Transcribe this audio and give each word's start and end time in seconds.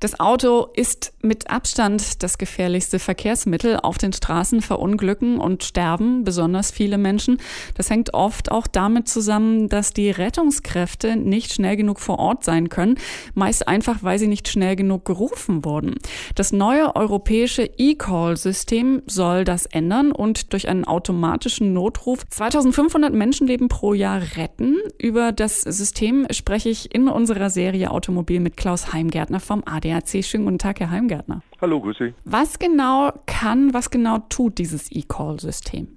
Das 0.00 0.18
Auto 0.18 0.68
ist 0.72 1.12
mit 1.20 1.50
Abstand 1.50 2.22
das 2.22 2.38
gefährlichste 2.38 2.98
Verkehrsmittel. 2.98 3.76
Auf 3.76 3.98
den 3.98 4.14
Straßen 4.14 4.62
verunglücken 4.62 5.38
und 5.38 5.62
sterben 5.62 6.24
besonders 6.24 6.70
viele 6.70 6.96
Menschen. 6.96 7.36
Das 7.74 7.90
hängt 7.90 8.14
oft 8.14 8.50
auch 8.50 8.66
damit 8.66 9.08
zusammen, 9.08 9.68
dass 9.68 9.92
die 9.92 10.10
Rettungskräfte 10.10 11.16
nicht 11.16 11.52
schnell 11.52 11.76
genug 11.76 12.00
vor 12.00 12.18
Ort 12.18 12.44
sein 12.44 12.70
können. 12.70 12.96
Meist 13.34 13.68
einfach, 13.68 13.98
weil 14.02 14.18
sie 14.18 14.26
nicht 14.26 14.48
schnell 14.48 14.74
genug 14.74 15.04
gerufen 15.04 15.66
wurden. 15.66 15.96
Das 16.34 16.50
neue 16.50 16.96
europäische 16.96 17.68
E-Call-System 17.76 19.02
soll 19.06 19.44
das 19.44 19.66
ändern 19.66 20.12
und 20.12 20.54
durch 20.54 20.68
einen 20.68 20.86
automatischen 20.86 21.74
Notruf 21.74 22.26
2500 22.30 23.12
Menschenleben 23.12 23.68
pro 23.68 23.92
Jahr 23.92 24.22
retten. 24.38 24.78
Über 24.96 25.32
das 25.32 25.60
System 25.60 26.26
spreche 26.30 26.70
ich 26.70 26.94
in 26.94 27.08
unserer 27.08 27.50
Serie 27.50 27.90
Automobil 27.90 28.40
mit 28.40 28.56
Klaus 28.56 28.94
Heimgärtner 28.94 29.40
vom 29.40 29.62
ADAC. 29.66 29.89
ADAC. 29.92 30.24
Schönen 30.24 30.44
guten 30.44 30.58
Tag, 30.58 30.80
Herr 30.80 30.90
Heimgärtner. 30.90 31.42
Hallo, 31.60 31.80
grüß 31.80 31.98
Sie. 31.98 32.14
Was 32.24 32.58
genau 32.58 33.12
kann, 33.26 33.74
was 33.74 33.90
genau 33.90 34.18
tut 34.28 34.58
dieses 34.58 34.90
E-Call-System? 34.90 35.88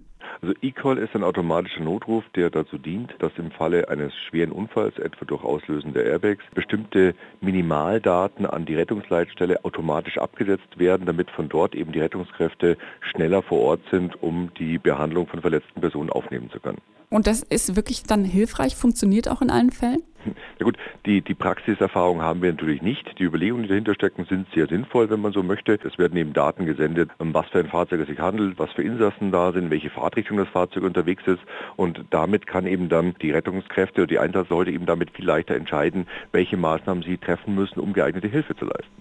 Also 0.41 0.55
E-Call 0.61 0.97
ist 0.97 1.15
ein 1.15 1.23
automatischer 1.23 1.81
Notruf, 1.81 2.25
der 2.35 2.49
dazu 2.49 2.77
dient, 2.77 3.15
dass 3.19 3.31
im 3.37 3.49
Falle 3.51 3.87
eines 3.87 4.11
schweren 4.27 4.51
Unfalls, 4.51 4.97
etwa 4.97 5.23
durch 5.23 5.41
Auslösen 5.41 5.93
der 5.93 6.05
Airbags, 6.05 6.43
bestimmte 6.53 7.15
Minimaldaten 7.39 8.45
an 8.45 8.65
die 8.65 8.75
Rettungsleitstelle 8.75 9.63
automatisch 9.63 10.17
abgesetzt 10.17 10.77
werden, 10.77 11.05
damit 11.05 11.31
von 11.31 11.47
dort 11.47 11.75
eben 11.75 11.93
die 11.93 12.01
Rettungskräfte 12.01 12.77
schneller 12.99 13.41
vor 13.41 13.59
Ort 13.59 13.81
sind, 13.89 14.21
um 14.21 14.51
die 14.59 14.79
Behandlung 14.79 15.27
von 15.27 15.39
verletzten 15.39 15.79
Personen 15.79 16.09
aufnehmen 16.09 16.49
zu 16.51 16.59
können. 16.59 16.79
Und 17.09 17.27
das 17.27 17.43
ist 17.43 17.75
wirklich 17.75 18.03
dann 18.03 18.25
hilfreich, 18.25 18.75
funktioniert 18.75 19.29
auch 19.29 19.41
in 19.41 19.49
allen 19.49 19.71
Fällen? 19.71 20.01
Ja 20.59 20.65
gut, 20.65 20.77
die, 21.05 21.21
die 21.21 21.33
Praxiserfahrung 21.33 22.21
haben 22.21 22.41
wir 22.41 22.51
natürlich 22.51 22.81
nicht. 22.81 23.19
Die 23.19 23.23
Überlegungen, 23.23 23.63
die 23.63 23.69
dahinter 23.69 23.95
stecken, 23.95 24.25
sind 24.25 24.47
sehr 24.53 24.67
sinnvoll, 24.67 25.09
wenn 25.09 25.19
man 25.19 25.33
so 25.33 25.43
möchte. 25.43 25.79
Es 25.83 25.97
werden 25.97 26.17
eben 26.17 26.33
Daten 26.33 26.65
gesendet, 26.65 27.09
um 27.17 27.33
was 27.33 27.47
für 27.47 27.59
ein 27.59 27.67
Fahrzeug 27.67 28.01
es 28.01 28.07
sich 28.07 28.19
handelt, 28.19 28.59
was 28.59 28.71
für 28.71 28.83
Insassen 28.83 29.31
da 29.31 29.51
sind, 29.51 29.69
welche 29.71 29.89
Fahrtrichtung 29.89 30.37
das 30.37 30.47
Fahrzeug 30.49 30.83
unterwegs 30.83 31.23
ist. 31.25 31.41
Und 31.75 32.05
damit 32.11 32.47
kann 32.47 32.67
eben 32.67 32.87
dann 32.87 33.15
die 33.21 33.31
Rettungskräfte 33.31 34.01
oder 34.01 34.07
die 34.07 34.19
Einsatzleute 34.19 34.71
eben 34.71 34.85
damit 34.85 35.11
viel 35.11 35.25
leichter 35.25 35.55
entscheiden, 35.55 36.07
welche 36.31 36.55
Maßnahmen 36.55 37.03
sie 37.03 37.17
treffen 37.17 37.55
müssen, 37.55 37.79
um 37.79 37.93
geeignete 37.93 38.27
Hilfe 38.27 38.55
zu 38.55 38.65
leisten. 38.65 38.91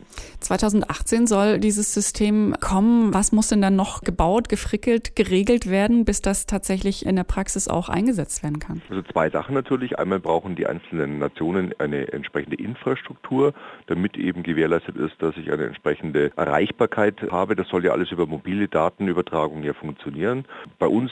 2018 0.40 1.26
soll 1.26 1.58
dieses 1.58 1.94
System 1.94 2.54
kommen. 2.60 3.14
Was 3.14 3.32
muss 3.32 3.48
denn 3.48 3.62
dann 3.62 3.76
noch 3.76 4.02
gebaut, 4.02 4.48
gefrickelt, 4.48 5.16
geregelt 5.16 5.70
werden, 5.70 6.04
bis 6.04 6.20
das 6.22 6.46
tatsächlich 6.46 7.06
in 7.06 7.16
der 7.16 7.24
Praxis 7.24 7.68
auch 7.68 7.88
eingesetzt 7.88 8.42
werden 8.42 8.58
kann? 8.58 8.82
Also 8.90 9.02
zwei 9.02 9.30
Sachen 9.30 9.54
natürlich. 9.54 9.98
Einmal 9.98 10.20
brauchen 10.20 10.56
die 10.56 10.66
einzelnen 10.66 11.11
Nationen 11.18 11.74
eine 11.78 12.12
entsprechende 12.12 12.56
Infrastruktur, 12.56 13.54
damit 13.86 14.16
eben 14.16 14.42
gewährleistet 14.42 14.96
ist, 14.96 15.20
dass 15.20 15.36
ich 15.36 15.52
eine 15.52 15.64
entsprechende 15.64 16.30
Erreichbarkeit 16.36 17.30
habe. 17.30 17.56
Das 17.56 17.68
soll 17.68 17.84
ja 17.84 17.92
alles 17.92 18.10
über 18.10 18.26
mobile 18.26 18.68
Datenübertragung 18.68 19.62
ja 19.62 19.72
funktionieren. 19.72 20.44
Bei 20.78 20.86
uns 20.86 21.10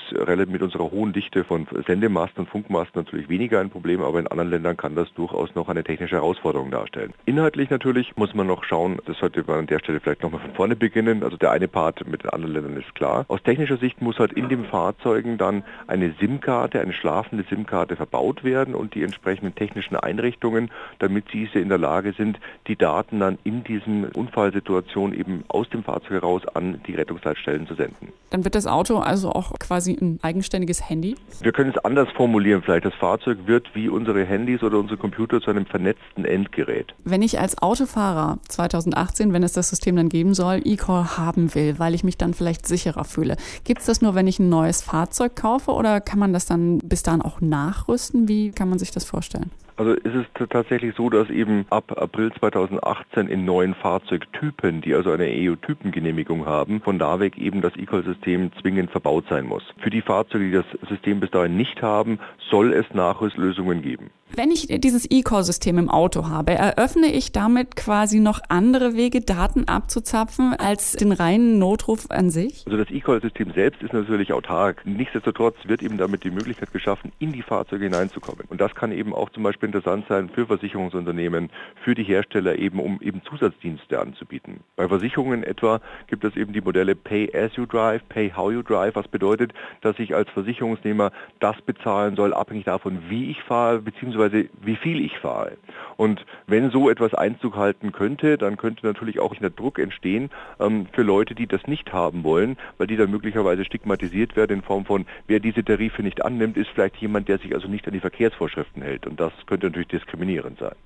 mit 0.51 0.63
unserer 0.63 0.91
hohen 0.91 1.13
Dichte 1.13 1.45
von 1.45 1.67
Sendemasten 1.87 2.45
und 2.45 2.51
Funkmasten 2.51 3.03
natürlich 3.03 3.29
weniger 3.29 3.61
ein 3.61 3.71
Problem, 3.71 4.03
aber 4.03 4.19
in 4.19 4.27
anderen 4.27 4.51
Ländern 4.51 4.77
kann 4.77 4.95
das 4.95 5.13
durchaus 5.15 5.55
noch 5.55 5.69
eine 5.69 5.85
technische 5.85 6.17
Herausforderung 6.17 6.71
darstellen. 6.71 7.13
Inhaltlich 7.27 7.71
natürlich 7.71 8.17
muss 8.17 8.35
man 8.35 8.47
noch 8.47 8.65
schauen, 8.65 8.99
das 9.07 9.19
sollte 9.19 9.45
man 9.47 9.61
an 9.61 9.67
der 9.67 9.79
Stelle 9.79 10.01
vielleicht 10.01 10.23
nochmal 10.23 10.41
von 10.41 10.55
vorne 10.55 10.77
beginnen. 10.77 11.23
Also 11.23 11.37
der 11.37 11.51
eine 11.51 11.69
Part 11.69 12.07
mit 12.07 12.23
den 12.25 12.31
anderen 12.31 12.55
Ländern 12.55 12.77
ist 12.77 12.95
klar. 12.95 13.25
Aus 13.29 13.43
technischer 13.43 13.77
Sicht 13.77 14.01
muss 14.01 14.19
halt 14.19 14.33
in 14.33 14.49
den 14.49 14.65
Fahrzeugen 14.65 15.39
dann 15.39 15.65
eine 15.87 16.15
SIM-Karte, 16.21 16.81
eine 16.81 16.93
schlafende 16.93 17.45
SIM-Karte 17.49 17.97
verbaut 17.97 18.45
werden 18.45 18.75
und 18.75 18.95
die 18.95 19.03
entsprechenden 19.03 19.55
technischen 19.55 19.90
technischen 19.91 19.97
Einrichtungen, 19.97 20.71
damit 20.99 21.25
diese 21.33 21.59
in 21.59 21.69
der 21.69 21.79
Lage 21.79 22.13
sind, 22.13 22.39
die 22.67 22.77
Daten 22.77 23.21
dann 23.21 23.39
in 23.45 23.65
diesen 23.65 24.05
Unfallsituationen 24.07 25.19
eben 25.19 25.45
aus 25.49 25.69
dem 25.71 25.83
Fahrzeug 25.83 26.23
heraus 26.23 26.43
an 26.55 26.81
die 26.87 26.95
Rettungsleitstellen 26.95 27.67
zu 27.67 27.75
senden. 27.75 28.13
Dann 28.31 28.45
wird 28.45 28.55
das 28.55 28.67
Auto 28.67 28.99
also 28.99 29.31
auch 29.31 29.53
quasi 29.59 29.97
ein 30.01 30.19
eigenständiges 30.23 30.89
Handy? 30.89 31.17
Wir 31.43 31.53
können 31.53 31.71
es 31.71 31.85
anders 31.85 32.09
formulieren 32.15 32.63
vielleicht. 32.63 32.85
Das 32.85 32.95
Fahrzeug 32.95 33.39
wird 33.47 33.75
wie 33.75 33.89
unsere 33.89 34.25
Handys 34.25 34.63
oder 34.63 34.79
unsere 34.79 34.99
Computer 34.99 35.41
zu 35.41 35.51
einem 35.51 35.67
vernetzten 35.67 36.25
Endgerät. 36.25 36.95
Wenn 37.05 37.23
ich 37.23 37.41
als 37.41 37.61
Autofahrer 37.61 38.39
2018, 38.49 39.33
wenn 39.33 39.43
es 39.43 39.53
das 39.53 39.71
System 39.71 39.97
dann 39.97 40.09
geben 40.09 40.35
soll, 40.35 40.63
E-Call 40.65 41.17
haben 41.17 41.55
will, 41.55 41.79
weil 41.79 41.95
ich 41.95 42.05
mich 42.05 42.17
dann 42.17 42.35
vielleicht 42.35 42.67
sicherer 42.67 43.05
fühle, 43.05 43.37
gibt 43.65 43.81
es 43.81 43.87
das 43.87 44.01
nur, 44.01 44.15
wenn 44.15 44.27
ich 44.27 44.39
ein 44.39 44.49
neues 44.49 44.83
Fahrzeug 44.83 45.35
kaufe 45.35 45.73
oder 45.73 46.01
kann 46.01 46.19
man 46.19 46.33
das 46.33 46.47
dann 46.47 46.79
bis 46.79 47.03
dahin 47.03 47.23
auch 47.23 47.41
nachrüsten? 47.41 48.29
Wie 48.29 48.53
kann 48.53 48.69
man 48.69 48.79
sich 48.79 48.91
das 48.93 49.05
vorstellen? 49.05 49.51
Also 49.81 49.95
ist 49.95 50.15
es 50.15 50.49
tatsächlich 50.51 50.95
so, 50.95 51.09
dass 51.09 51.31
eben 51.31 51.65
ab 51.71 51.99
April 51.99 52.31
2018 52.39 53.29
in 53.29 53.47
neuen 53.47 53.75
Fahrzeugtypen, 53.75 54.83
die 54.83 54.95
also 54.95 55.11
eine 55.11 55.25
EU-Typengenehmigung 55.25 56.45
haben, 56.45 56.83
von 56.83 56.99
da 56.99 57.19
weg 57.19 57.39
eben 57.39 57.63
das 57.63 57.75
E-Call-System 57.77 58.51
zwingend 58.61 58.91
verbaut 58.91 59.25
sein 59.31 59.47
muss. 59.47 59.63
Für 59.79 59.89
die 59.89 60.03
Fahrzeuge, 60.03 60.45
die 60.45 60.53
das 60.53 60.67
System 60.91 61.21
bis 61.21 61.31
dahin 61.31 61.57
nicht 61.57 61.81
haben, 61.81 62.19
soll 62.51 62.75
es 62.75 62.93
Nachrüstlösungen 62.93 63.81
geben. 63.81 64.11
Wenn 64.33 64.53
ich 64.53 64.69
dieses 64.69 65.11
E-Call-System 65.11 65.77
im 65.79 65.89
Auto 65.89 66.29
habe, 66.29 66.53
eröffne 66.53 67.09
ich 67.13 67.33
damit 67.33 67.75
quasi 67.75 68.21
noch 68.21 68.39
andere 68.49 68.95
Wege, 68.95 69.23
Daten 69.23 69.65
abzuzapfen, 69.65 70.55
als 70.55 70.93
den 70.93 71.11
reinen 71.11 71.59
Notruf 71.59 72.07
an 72.11 72.31
sich? 72.31 72.63
Also 72.65 72.79
das 72.79 72.91
E-Call-System 72.91 73.53
selbst 73.55 73.83
ist 73.83 73.93
natürlich 73.93 74.33
autark. 74.33 74.83
Nichtsdestotrotz 74.85 75.57
wird 75.65 75.83
eben 75.83 75.99
damit 75.99 76.23
die 76.23 76.31
Möglichkeit 76.31 76.73
geschaffen, 76.73 77.11
in 77.19 77.33
die 77.33 77.43
Fahrzeuge 77.43 77.85
hineinzukommen. 77.87 78.45
Und 78.49 78.61
das 78.61 78.73
kann 78.77 78.93
eben 78.93 79.15
auch 79.15 79.31
zum 79.31 79.43
Beispiel 79.43 79.70
interessant 79.71 80.05
sein 80.09 80.29
für 80.29 80.47
Versicherungsunternehmen, 80.47 81.51
für 81.83 81.95
die 81.95 82.05
Hersteller 82.05 82.57
eben, 82.57 82.79
um 82.79 83.01
eben 83.01 83.23
Zusatzdienste 83.23 83.99
anzubieten. 84.01 84.61
Bei 84.77 84.89
Versicherungen 84.89 85.43
etwa 85.43 85.81
gibt 86.07 86.25
es 86.25 86.37
eben 86.37 86.53
die 86.53 86.61
Modelle 86.61 86.95
Pay 86.95 87.35
as 87.35 87.57
you 87.57 87.67
drive, 87.67 88.03
Pay 88.09 88.33
how 88.37 88.53
you 88.53 88.63
drive, 88.63 88.95
was 88.95 89.09
bedeutet, 89.09 89.53
dass 89.81 89.99
ich 89.99 90.15
als 90.15 90.29
Versicherungsnehmer 90.31 91.13
das 91.41 91.61
bezahlen 91.63 92.17
soll, 92.17 92.35
abhängig 92.35 92.65
davon, 92.65 92.99
wie 93.09 93.31
ich 93.31 93.43
fahre, 93.43 93.81
beziehungsweise 93.81 94.49
wie 94.63 94.77
viel 94.77 95.05
ich 95.05 95.19
fahre. 95.19 95.57
Und 95.97 96.25
wenn 96.47 96.71
so 96.71 96.89
etwas 96.91 97.15
Einzug 97.15 97.57
halten 97.57 97.93
könnte, 97.93 98.39
dann 98.39 98.57
könnte 98.57 98.87
natürlich 98.87 99.21
auch 99.21 99.35
der 99.41 99.51
Druck 99.51 99.79
entstehen 99.79 100.31
ähm, 100.59 100.87
für 100.93 101.03
Leute, 101.03 101.35
die 101.35 101.47
das 101.47 101.67
nicht 101.67 101.93
haben 101.93 102.25
wollen, 102.25 102.57
weil 102.79 102.87
die 102.87 102.97
dann 102.97 103.11
möglicherweise 103.11 103.65
stigmatisiert 103.65 104.37
werden 104.37 104.59
in 104.59 104.63
Form 104.63 104.85
von, 104.85 105.07
wer 105.27 105.41
diese 105.41 105.65
Tarife 105.65 106.03
nicht 106.03 106.25
annimmt, 106.25 106.57
ist 106.57 106.71
vielleicht 106.71 106.97
jemand, 106.97 107.29
der 107.29 107.39
sich 107.39 107.55
also 107.55 107.69
nicht 107.69 107.87
an 107.87 107.93
die 107.93 108.01
Verkehrsvorschriften 108.01 108.83
hält. 108.83 109.07
Und 109.07 109.19
das 109.19 109.33
könnte 109.47 109.60
natürlich 109.63 109.89
diskriminierend 109.89 110.59
sein. 110.59 110.77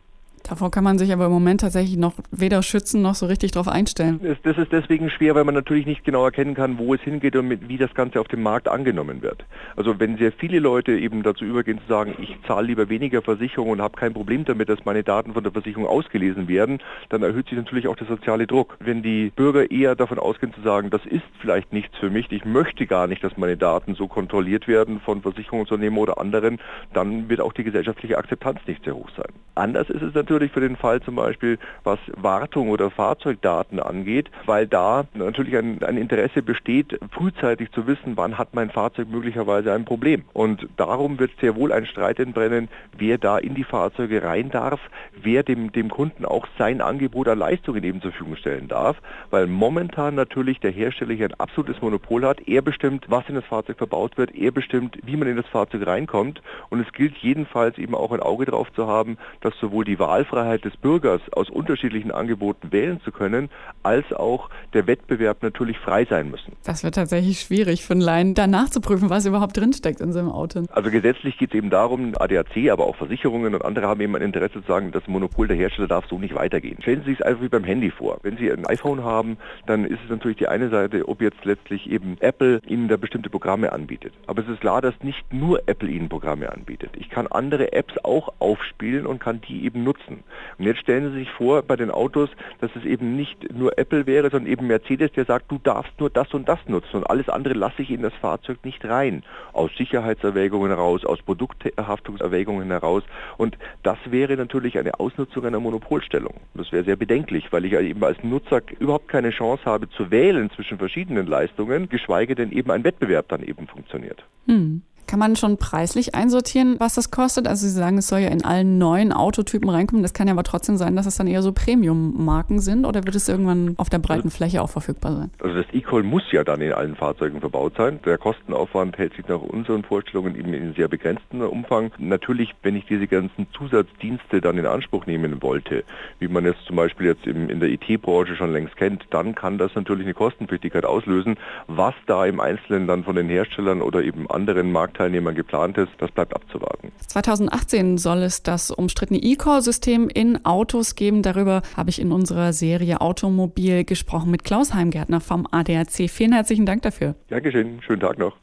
Davor 0.47 0.71
kann 0.71 0.84
man 0.84 0.99
sich 0.99 1.10
aber 1.10 1.25
im 1.25 1.32
Moment 1.32 1.62
tatsächlich 1.62 1.97
noch 1.97 2.12
weder 2.31 2.62
schützen 2.62 3.00
noch 3.00 3.15
so 3.15 3.25
richtig 3.25 3.53
darauf 3.53 3.66
einstellen. 3.66 4.21
Das 4.43 4.59
ist 4.59 4.71
deswegen 4.72 5.09
schwer, 5.09 5.34
weil 5.34 5.44
man 5.44 5.55
natürlich 5.55 5.87
nicht 5.87 6.05
genau 6.05 6.22
erkennen 6.22 6.55
kann, 6.55 6.77
wo 6.77 6.93
es 6.93 7.00
hingeht 7.00 7.34
und 7.34 7.49
mit, 7.49 7.66
wie 7.66 7.78
das 7.78 7.94
Ganze 7.94 8.21
auf 8.21 8.28
dem 8.28 8.43
Markt 8.43 8.69
angenommen 8.69 9.22
wird. 9.22 9.47
Also 9.75 9.99
wenn 9.99 10.19
sehr 10.19 10.32
viele 10.32 10.59
Leute 10.59 10.93
eben 10.93 11.22
dazu 11.22 11.47
übergehen 11.47 11.81
zu 11.81 11.87
sagen, 11.88 12.15
ich 12.21 12.37
zahle 12.47 12.66
lieber 12.66 12.91
weniger 12.91 13.22
Versicherung 13.22 13.71
und 13.71 13.81
habe 13.81 13.97
kein 13.97 14.12
Problem 14.12 14.44
damit, 14.44 14.69
dass 14.69 14.84
meine 14.84 15.03
Daten 15.03 15.32
von 15.32 15.43
der 15.43 15.53
Versicherung 15.53 15.87
ausgelesen 15.87 16.47
werden, 16.47 16.81
dann 17.09 17.22
erhöht 17.22 17.49
sich 17.49 17.56
natürlich 17.56 17.88
auch 17.88 17.97
der 17.97 18.06
soziale 18.06 18.47
Druck. 18.47 18.76
Wenn 18.81 19.03
die 19.03 19.32
Bürger 19.34 19.71
eher 19.71 19.97
davon 19.97 20.19
ausgehen 20.19 20.53
zu 20.53 20.61
sagen, 20.61 20.91
das 20.91 21.06
ist 21.06 21.25
vielleicht 21.41 21.72
nichts 21.72 21.97
für 21.97 22.11
mich, 22.11 22.31
ich 22.31 22.44
möchte 22.44 22.87
gar 22.87 23.06
nicht, 23.06 23.25
dass 23.25 23.38
meine 23.38 23.56
Daten 23.56 23.94
so 23.94 24.09
kontrolliert 24.09 24.69
werden 24.69 25.00
von 25.00 25.22
Versicherungsunternehmen 25.22 25.99
oder 25.99 26.19
anderen, 26.19 26.59
dann 26.93 27.31
wird 27.31 27.41
auch 27.41 27.55
die 27.55 27.65
gesellschaftliche 27.65 28.19
Akzeptanz 28.19 28.61
nicht 28.66 28.84
sehr 28.84 28.94
hoch 28.94 29.09
sein. 29.16 29.32
Anders 29.55 29.88
ist 29.88 30.03
es 30.03 30.12
natürlich 30.12 30.34
natürlich 30.34 30.53
für 30.53 30.61
den 30.61 30.77
Fall 30.77 31.00
zum 31.00 31.15
Beispiel, 31.15 31.59
was 31.84 31.99
Wartung 32.17 32.71
oder 32.71 32.91
Fahrzeugdaten 32.91 33.78
angeht, 33.78 34.31
weil 34.47 34.67
da 34.67 35.05
natürlich 35.15 35.56
ein, 35.56 35.83
ein 35.84 35.97
Interesse 35.97 36.43
besteht, 36.43 36.99
frühzeitig 37.12 37.70
zu 37.70 37.87
wissen, 37.87 38.17
wann 38.17 38.37
hat 38.37 38.55
mein 38.55 38.70
Fahrzeug 38.70 39.09
möglicherweise 39.09 39.73
ein 39.73 39.85
Problem. 39.85 40.25
Und 40.32 40.67
darum 40.76 41.20
wird 41.20 41.31
sehr 41.41 41.55
wohl 41.55 41.73
ein 41.73 41.87
Streit 41.87 42.19
entbrennen, 42.19 42.69
wer 42.99 43.19
da 43.19 43.38
in 43.38 43.55
die 43.55 43.62
Fahrzeuge 43.62 44.25
rein 44.25 44.50
darf, 44.50 44.81
wer 45.23 45.44
dem, 45.44 45.70
dem 45.70 45.88
Kunden 45.88 46.25
auch 46.25 46.47
sein 46.59 46.81
Angebot 46.81 47.29
an 47.29 47.38
Leistungen 47.38 47.85
eben 47.85 48.00
zur 48.00 48.11
Verfügung 48.11 48.37
stellen 48.37 48.67
darf, 48.67 48.97
weil 49.31 49.47
momentan 49.47 50.17
natürlich 50.17 50.59
der 50.59 50.73
Hersteller 50.73 51.14
hier 51.14 51.26
ein 51.26 51.41
absolutes 51.41 51.81
Monopol 51.81 52.25
hat. 52.25 52.41
Er 52.49 52.62
bestimmt, 52.62 53.06
was 53.09 53.29
in 53.29 53.37
das 53.37 53.44
Fahrzeug 53.44 53.79
verbaut 53.79 54.19
wird, 54.19 54.35
er 54.35 54.50
bestimmt, 54.50 54.99
wie 55.05 55.17
man 55.17 55.29
in 55.29 55.37
das 55.37 55.47
Fahrzeug 55.47 55.87
reinkommt 55.87 56.43
und 56.70 56.81
es 56.81 56.93
gilt 56.93 57.17
jedenfalls 57.19 57.79
eben 57.79 57.94
auch 57.94 58.11
ein 58.11 58.20
Auge 58.20 58.47
drauf 58.47 58.73
zu 58.73 58.88
haben, 58.88 59.17
dass 59.41 59.55
sowohl 59.61 59.85
die 59.85 59.99
Wahl 60.00 60.24
Wahlfreiheit 60.25 60.65
des 60.65 60.76
Bürgers 60.76 61.21
aus 61.32 61.50
unterschiedlichen 61.50 62.11
Angeboten 62.11 62.73
wählen 62.73 63.00
zu 63.03 63.12
können, 63.12 63.50
als 63.82 64.11
auch 64.12 64.49
der 64.73 64.87
Wettbewerb 64.87 65.43
natürlich 65.43 65.79
frei 65.79 66.06
sein 66.09 66.31
müssen. 66.31 66.53
Das 66.65 66.82
wird 66.82 66.94
tatsächlich 66.94 67.41
schwierig 67.41 67.85
für 67.85 67.93
einen 67.93 68.00
Laien, 68.00 68.35
da 68.35 68.47
nachzuprüfen, 68.47 69.11
was 69.11 69.26
überhaupt 69.26 69.56
drinsteckt 69.56 70.00
in 70.00 70.12
so 70.12 70.19
einem 70.19 70.31
Auto. 70.31 70.65
Also 70.73 70.91
gesetzlich 70.91 71.37
geht 71.37 71.50
es 71.50 71.59
eben 71.59 71.71
darum, 71.71 72.15
ADAC, 72.19 72.71
aber 72.71 72.87
auch 72.87 72.97
Versicherungen 72.97 73.55
und 73.55 73.65
andere 73.65 73.87
haben 73.87 74.00
eben 74.00 74.17
ein 74.17 74.23
Interesse 74.23 74.62
zu 74.62 74.67
sagen, 74.67 74.93
das 74.93 75.06
Monopol 75.06 75.47
der 75.47 75.56
Hersteller 75.56 75.88
darf 75.88 76.06
so 76.09 76.19
nicht 76.19 76.35
weitergehen. 76.35 76.79
Stellen 76.81 77.00
Sie 77.05 77.11
sich 77.11 77.21
es 77.21 77.26
einfach 77.26 77.43
wie 77.43 77.49
beim 77.49 77.65
Handy 77.65 77.91
vor. 77.91 78.19
Wenn 78.23 78.37
Sie 78.37 78.50
ein 78.50 78.67
iPhone 78.67 79.05
haben, 79.05 79.37
dann 79.67 79.85
ist 79.85 79.99
es 80.05 80.11
natürlich 80.11 80.38
die 80.38 80.49
eine 80.49 80.71
Seite, 80.71 81.06
ob 81.09 81.21
jetzt 81.21 81.44
letztlich 81.44 81.91
eben 81.91 82.17
Apple 82.21 82.61
Ihnen 82.67 82.88
da 82.88 82.97
bestimmte 82.97 83.29
Programme 83.29 83.73
anbietet. 83.73 84.15
Aber 84.26 84.43
es 84.43 84.49
ist 84.49 84.61
klar, 84.61 84.81
dass 84.81 84.94
nicht 85.03 85.32
nur 85.32 85.62
Apple 85.67 85.91
Ihnen 85.91 86.09
Programme 86.09 86.50
anbietet. 86.50 86.91
Ich 86.97 87.11
kann 87.11 87.26
andere 87.26 87.73
Apps 87.73 87.94
auch 88.03 88.32
aufspielen 88.38 89.06
und 89.06 89.19
kann 89.19 89.41
die 89.43 89.65
eben 89.65 89.85
nutzen. 89.85 90.13
Und 90.58 90.64
jetzt 90.64 90.81
stellen 90.81 91.12
Sie 91.12 91.19
sich 91.20 91.31
vor 91.31 91.62
bei 91.62 91.76
den 91.76 91.90
Autos, 91.90 92.28
dass 92.61 92.70
es 92.76 92.84
eben 92.84 93.16
nicht 93.16 93.52
nur 93.52 93.78
Apple 93.78 94.06
wäre, 94.06 94.31
sondern 94.31 94.50
eben 94.50 94.66
Mercedes, 94.66 95.12
der 95.12 95.25
sagt, 95.25 95.50
du 95.50 95.58
darfst 95.58 95.93
nur 95.99 96.11
das 96.11 96.32
und 96.34 96.49
das 96.49 96.58
nutzen 96.66 96.96
und 96.96 97.05
alles 97.05 97.28
andere 97.28 97.55
lasse 97.55 97.82
ich 97.82 97.90
in 97.90 98.02
das 98.02 98.14
Fahrzeug 98.14 98.64
nicht 98.64 98.84
rein. 98.84 99.22
Aus 99.52 99.70
Sicherheitserwägungen 99.76 100.70
heraus, 100.70 101.05
aus 101.05 101.22
Produkthaftungserwägungen 101.22 102.69
heraus. 102.69 103.02
Und 103.37 103.56
das 103.82 103.99
wäre 104.06 104.37
natürlich 104.37 104.78
eine 104.78 104.99
Ausnutzung 105.00 105.44
einer 105.44 105.61
Monopolstellung. 105.61 106.34
Das 106.55 106.72
wäre 106.72 106.84
sehr 106.84 106.96
bedenklich, 106.96 107.52
weil 107.52 107.64
ich 107.64 107.72
eben 107.72 108.02
als 108.05 108.22
Nutzer 108.22 108.62
überhaupt 108.78 109.08
keine 109.08 109.31
Chance 109.31 109.64
habe 109.64 109.88
zu 109.90 110.11
wählen 110.11 110.50
zwischen 110.50 110.78
verschiedenen 110.78 111.26
Leistungen, 111.26 111.88
geschweige 111.88 112.34
denn 112.34 112.52
eben 112.52 112.70
ein 112.70 112.84
Wettbewerb 112.84 113.28
dann 113.28 113.43
eben 113.43 113.66
funktioniert. 113.66 114.25
Hm. 114.46 114.82
Kann 115.14 115.20
man 115.20 115.37
schon 115.37 115.58
preislich 115.58 116.16
einsortieren, 116.16 116.75
was 116.81 116.96
das 116.96 117.12
kostet? 117.12 117.46
Also 117.46 117.69
Sie 117.69 117.72
sagen, 117.72 117.99
es 117.99 118.08
soll 118.08 118.19
ja 118.19 118.31
in 118.31 118.44
allen 118.44 118.78
neuen 118.78 119.12
Autotypen 119.12 119.70
reinkommen. 119.70 120.02
Das 120.02 120.12
kann 120.12 120.26
ja 120.26 120.32
aber 120.32 120.43
trotzdem 120.43 120.76
sein, 120.76 120.96
dass 120.96 121.06
es 121.06 121.14
dann 121.14 121.28
eher 121.28 121.40
so 121.40 121.52
Premium-Marken 121.52 122.58
sind 122.58 122.84
oder 122.84 123.05
wird 123.05 123.14
es 123.14 123.28
irgendwann 123.28 123.75
auf 123.76 123.88
der 123.88 124.00
breiten 124.00 124.32
Fläche 124.32 124.61
auch 124.61 124.70
verfügbar 124.70 125.14
sein? 125.14 125.31
Also 125.40 125.55
das 125.55 125.66
E-Call 125.72 126.02
muss 126.02 126.25
ja 126.32 126.43
dann 126.43 126.61
in 126.61 126.72
allen 126.72 126.96
Fahrzeugen 126.96 127.38
verbaut 127.38 127.75
sein. 127.76 128.00
Der 128.05 128.19
Kostenaufwand 128.19 128.99
hält 128.99 129.14
sich 129.14 129.28
nach 129.28 129.40
unseren 129.40 129.84
Vorstellungen 129.84 130.34
eben 130.34 130.52
in 130.52 130.75
sehr 130.75 130.88
begrenztem 130.88 131.43
Umfang. 131.43 131.93
Natürlich, 131.99 132.52
wenn 132.64 132.75
ich 132.75 132.84
diese 132.87 133.06
ganzen 133.06 133.46
Zusatzdienste 133.56 134.40
dann 134.40 134.58
in 134.58 134.66
Anspruch 134.66 135.06
nehmen 135.06 135.40
wollte, 135.44 135.84
wie 136.19 136.26
man 136.26 136.44
es 136.44 136.56
zum 136.66 136.75
Beispiel 136.75 137.06
jetzt 137.06 137.25
im, 137.28 137.49
in 137.50 137.61
der 137.61 137.69
IT-Branche 137.69 138.34
schon 138.34 138.52
längst 138.52 138.76
kennt, 138.76 139.05
dann 139.11 139.37
kann 139.37 139.58
das 139.58 139.76
natürlich 139.76 140.06
eine 140.06 140.14
Kostenpflichtigkeit 140.14 140.84
auslösen. 140.84 141.37
Was 141.69 141.94
da 142.08 142.26
im 142.26 142.40
Einzelnen 142.40 142.88
dann 142.88 143.05
von 143.05 143.14
den 143.14 143.28
Herstellern 143.28 143.81
oder 143.81 144.02
eben 144.02 144.28
anderen 144.28 144.72
Markt 144.72 145.04
Marktteilnehmern 145.05 145.35
geplant 145.35 145.79
ist, 145.79 145.91
das 145.99 146.11
bleibt 146.11 146.35
abzuwarten. 146.35 146.93
2018 147.06 147.99
soll 147.99 148.23
es 148.23 148.43
das 148.43 148.71
umstrittene 148.71 149.21
E-Call-System 149.21 150.09
in 150.09 150.45
Autos 150.45 150.95
geben. 150.95 151.23
Darüber 151.23 151.62
habe 151.77 151.91
ich 151.91 152.01
in 152.01 152.12
unserer 152.12 152.53
Serie 152.53 153.01
Automobil 153.01 153.85
gesprochen 153.85 154.31
mit 154.31 154.45
Klaus 154.45 154.75
Heimgärtner 154.75 155.21
vom 155.21 155.47
ADAC. 155.51 156.09
Vielen 156.09 156.33
herzlichen 156.33 156.67
Dank 156.67 156.83
dafür. 156.83 157.15
Dankeschön, 157.29 157.81
schönen 157.83 158.01
Tag 158.01 158.19
noch. 158.19 158.35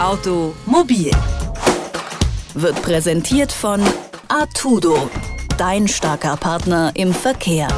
Automobil 0.00 1.10
wird 2.54 2.82
präsentiert 2.82 3.52
von 3.52 3.80
Artudo, 4.28 5.08
dein 5.56 5.86
starker 5.88 6.36
Partner 6.36 6.92
im 6.94 7.12
Verkehr. 7.12 7.68